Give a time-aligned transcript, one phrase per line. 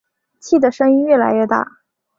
[0.39, 1.81] 气的声音越来越大